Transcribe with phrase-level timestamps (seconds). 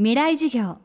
[0.00, 0.76] 未来授業。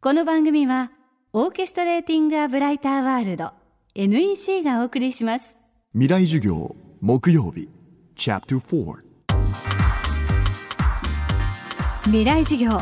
[0.00, 0.92] この番組は
[1.32, 3.50] オーケストレーティング・ア・ブライター・ワールド
[3.96, 5.56] NEC がお送りします。
[5.92, 7.68] 未来授業木曜日
[8.14, 8.94] チャプター
[12.04, 12.78] 未来授業。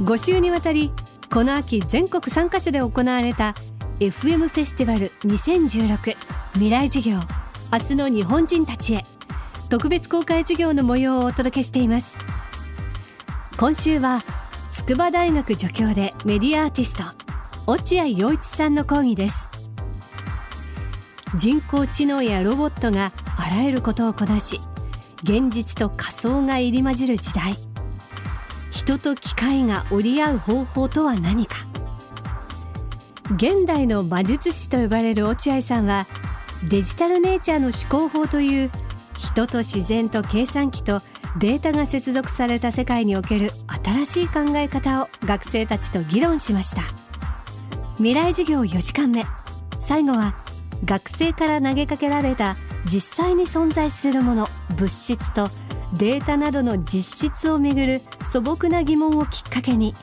[0.00, 0.90] 5週にわたり
[1.32, 3.54] この秋全国3カ所で行われた
[4.00, 6.16] FM フェスティバル2016
[6.54, 7.20] 未来授業。
[7.72, 9.04] 明日の日本人たちへ
[9.68, 12.16] 特別公開授業の模様をお届けしています。
[13.56, 14.24] 今週は
[14.76, 17.02] 筑波大学助教でメディアアーティスト
[17.66, 19.50] 落合陽一さんの講義です。
[21.34, 24.60] 人工知能やロボットがあらゆることをこなし
[25.24, 27.54] 現実と仮想が入り混じる時代。
[28.70, 31.56] 人と機械が折り合う方法とは何か。
[33.34, 36.06] 現代の魔術師と呼ばれる落合さんは
[36.68, 38.70] デジタルネイチャーの思考法という
[39.18, 41.00] 人と自然と計算機と
[41.38, 43.50] データが接続された世界における
[43.84, 46.82] 新しい考え方を学生たちと議論しました。
[47.96, 49.24] 未来授業4時間目。
[49.80, 50.34] 最後は
[50.84, 55.48] 学生から投げかけられた実際に存在するもの物質と
[55.98, 58.02] データなどの実質をめぐる
[58.32, 59.94] 素朴な疑問をきっかけに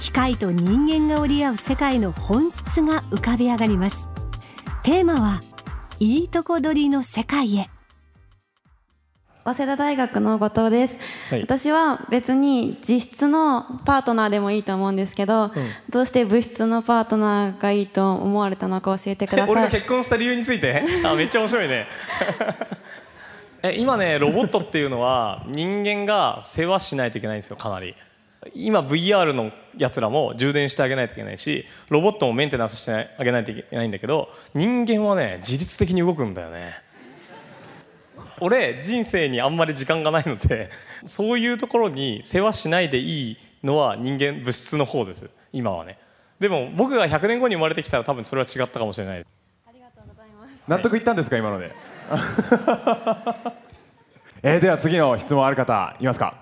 [0.00, 4.08] 機械と人間が折り合う世界の本質が浮かび上がります。
[4.82, 5.40] テーマは
[6.00, 7.70] いいとこ取りの世界へ。
[9.44, 10.98] 早稲田大学の後藤です、
[11.30, 11.42] はい。
[11.42, 15.50] 私は別に実質のパートナーでもいいと思うんですけど、
[15.90, 19.50] どうして物質のパートナーがいいと思われたのか教えてください。
[19.50, 20.84] 俺が結婚した理由について？
[21.04, 21.86] あめっちゃ面白いね。
[23.64, 27.96] え今ねロボットっていうのは人間が世話しないといけないんですよかなり。
[28.54, 36.74] 今 VR のやつらも充電してあげないといけないしロボットもメンテナンスしてあげないといけないんだけど人間はね自律的に動くんだよね
[38.42, 40.70] 俺人生にあんまり時間がないので
[41.06, 45.30] そういうところに世話しないでいいのは人間物質の方です。
[45.52, 45.98] 今はね。
[46.40, 49.24] でも僕が100年後に生まれてきたら多分それは違ったかもしれない。
[50.68, 51.72] 納得いったんですか今ので。
[54.44, 56.34] えーでは次の質問ある方いますか？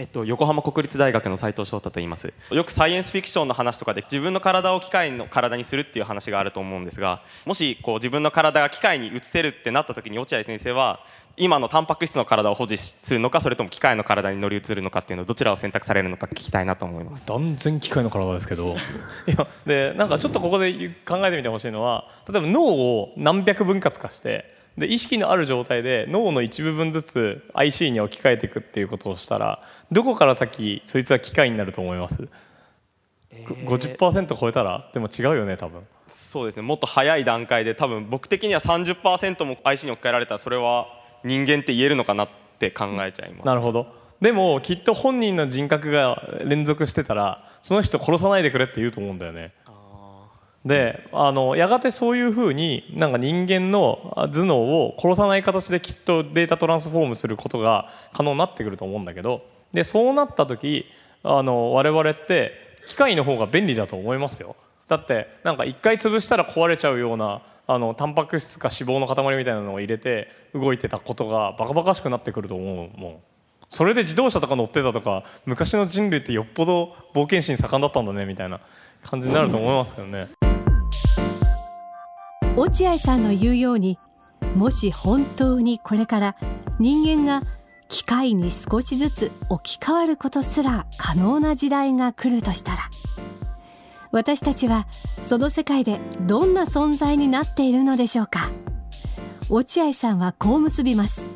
[0.00, 2.32] えっと、横浜国立大学の斉藤翔太と言います。
[2.50, 11.00] よくサイエンスフィクションの話とかで自分の体を機械の体にするっていう話があると思うんですがもしこう自分の体が機械に移せるってなった時に落合先生は
[11.36, 17.26] 今のタンパク質の体を保持するのかそれとも機械の体に乗り移るのかっていうのをどちらを選択されるのか聞きたいなと思います。
[17.26, 18.74] 断然機械の体ですけど。
[19.28, 20.72] いやでなんかちょっとここで
[21.06, 32.28] 考えてみてほしいのは例えば脳を何百分割化してで意識のある状態で脳の一部分ずつ IC に置き換えていくっていうことをしたらどこから先そいつは機械になると思います、
[33.32, 34.90] 50%超えたら？
[34.94, 35.82] でも違うよね多分。
[36.06, 36.62] そうですね。
[36.62, 40.88] もっと早い段階で多分僕的には30%も IC に置き換えられたらそれは
[41.24, 42.28] 人間って言えるのかなっ
[42.58, 43.46] て考えちゃいます。
[43.46, 43.94] なるほど。
[44.20, 49.52] でもきっと本人の人格が連続してたらその人殺さないでくれって言うと思うんだよね
[50.64, 60.84] であのやがてそういうふうになんか人間の頭脳を殺さない形できっとデータトランスフォームすることが可能になってくると思うんだけどでそうなった時
[61.22, 62.52] あの我々って
[62.86, 64.54] 機械の方が便利だと思いますよ
[64.88, 73.18] だってなんか一回潰したら壊れちゃうようなあのタンパク質か脂肪の塊みたいなのを入れて動いてたことがバカバカしくなってくると思うもん
[73.68, 78.60] それで自動車とか乗ってたとか昔の人類ってよっぽど冒険心盛んだったんだねみたいな
[79.04, 80.39] 感じになると思いますけどね。
[82.56, 83.98] 落合さんの言うように
[84.54, 86.36] もし本当にこれから
[86.78, 87.46] 人間が
[87.88, 92.78] 機械に少しずつ置き換わることすら可能な時代が来るとしたら
[94.12, 94.86] 私たちは
[95.22, 98.50] その世界でどんな存在になっているのでしょうか？
[99.48, 101.28] 落合さんはこう結びます。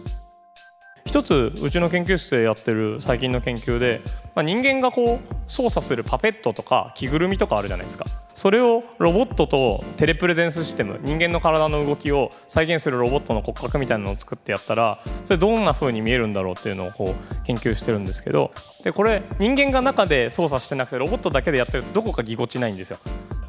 [1.05, 4.03] 一つうちの研究室でやってる最近の研究で、
[4.35, 8.07] まあ、人間がこう操作するパペットとか着ぐるみとかあるじゃないですか。
[8.35, 18.53] それをロボットとテレプレゼンスシステム人間の体の動きを再現するロボットの骨格みたいなのを作ってやったらそれどんな風に見えるんだろうっていうのをこう研究してるんですけど
[18.83, 22.99] でこれ人間が中で操作してなくてロボットだけでやってるとどこかぎこちないんですよ。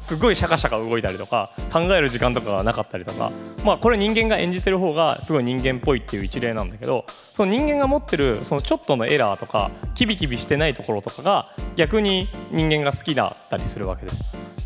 [0.00, 3.32] すごいシャカシャカ動いたりとか考える時間とかがなかったりとか
[3.64, 14.20] まあこれ人間が演じてる方がすごい人間っぽいっていう一例なんだけどその人間が持ってるそのちょっとのエラーとかキビキビしてないところとかが逆に人間が好きだったりするわけです。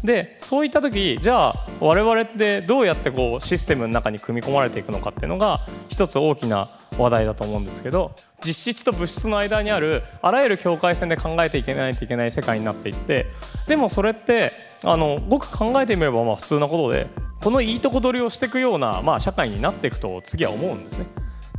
[0.04, 8.12] でそういった時じゃあ我々ってどうやってこうシステムの中に組み込まれていくのかっていうのが一つ大きな話題だと思うんですけど
[8.44, 13.26] 実質と物質の間にあるあらゆる境界線で考えていけないといけない世界になっていって
[13.68, 17.08] でもそれってあのごく考えてみればまあ普通なことで
[17.42, 21.06] このいいとこ取りをしていくような、まあ、社会になっていくと次は思うんですね。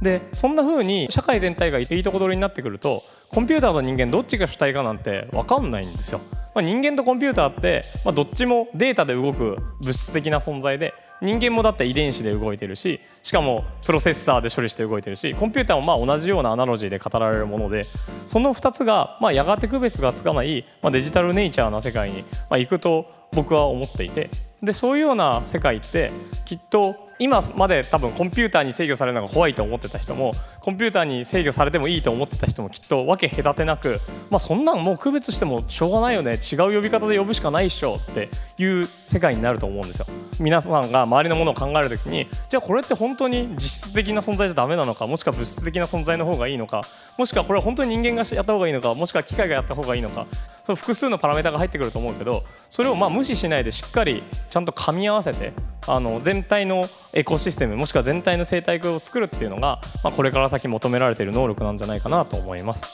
[0.01, 6.21] でそんな風に社会全体がいいとこ取りになってくるとコンピューターと人間どっちが主体かなんて分かんないんですよ。
[6.53, 17.85] まあ、人間とコンピューターって、まあ、どっちもデータで動く物質的な存在で人間もだって遺伝子で動いてるししかもプロセッサーで処理して動いてるしコンピューターもまあ同じようなアナロジーで語られるもので
[18.25, 24.29] その2つがまあやがて区別がつかない、まあ、デジタルネイチャーな世界にまあ行くと僕は思っていて
[24.61, 26.11] でそういうような世界って
[26.45, 33.99] きっと今まで多分コンピューターに制御されるのが怖いと思ってた人もコンピューターに制御されてもいいと思ってた人もきっと分け隔てなく、
[34.31, 40.07] まあ、そんなんもう区別してもしょうがないよね違う呼び方で呼ぶしかないっしょっていう世界になると思うんですよ。
[40.39, 46.81] 皆さんが周りのものを考えるときにじゃあこれって本当に実質的な存在じゃダメなのかもしくは物質的な存在の方がいいのか
[47.17, 50.25] もしくはこれは本当に人間がやった方がいいのかもしくは機械がやった方がいいのか
[50.63, 55.53] その複数のパラメータが入ってくると思うけどそれをまあ無視しないでしっかりちゃんと噛み合わせて
[55.87, 62.85] あの全体のエコシステムもしくは全体の生態系を作るっていうのが、まあ、これから先求められている能力なんじゃないかなと思います。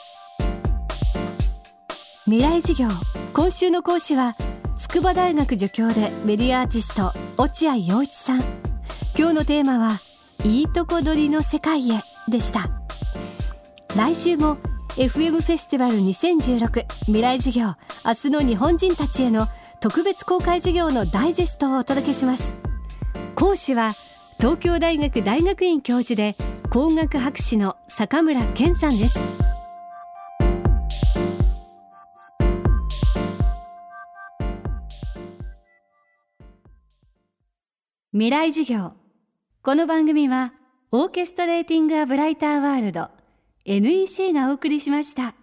[2.24, 2.88] 未来授業
[3.32, 4.36] 今週の講師は
[4.76, 8.40] 筑波大学助教でメディアアーティスト落合陽一さん。
[9.16, 10.00] 今日のテーマは
[10.44, 12.68] いいとこ取りの世界へでした。
[13.96, 14.58] 来週も
[14.96, 17.74] FM フェスティバル2016未来授業
[18.04, 19.46] 明日の日本人たちへの
[19.80, 22.54] 特別公開授業のダイジェストをお届けします。
[23.34, 23.94] 講師は
[24.40, 26.36] 東京大学大学院教授で
[26.70, 29.18] 工学博士の坂村健さんです
[38.12, 38.92] 未来授業
[39.62, 40.52] この番組は
[40.92, 43.10] オーケストレーティング・ア・ブライター・ワールド
[43.64, 45.34] NEC がお送りしました。